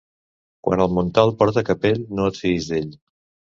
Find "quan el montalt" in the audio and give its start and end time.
0.67-1.37